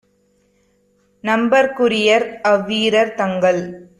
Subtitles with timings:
[1.23, 3.63] நம்பற்க் courier அவ்வீரர்- தங்கள்